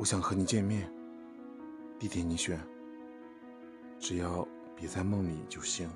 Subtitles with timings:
[0.00, 0.90] 我想和你见面
[1.98, 2.58] 地点你选
[3.98, 5.90] 只要别在梦里就行。